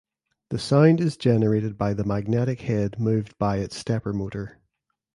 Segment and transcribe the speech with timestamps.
[0.49, 4.57] The sound is generated by the magnetic head moved by its stepper motor.